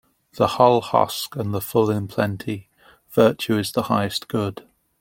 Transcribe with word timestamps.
The 0.33 0.47
hull 0.47 0.81
husk 0.81 1.35
and 1.35 1.53
the 1.53 1.61
full 1.61 1.91
in 1.91 2.07
plenty 2.07 2.69
Virtue 3.11 3.59
is 3.59 3.71
the 3.71 3.83
highest 3.83 4.27
good. 4.29 4.65